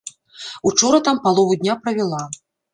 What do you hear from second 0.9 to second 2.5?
там палову дня правяла.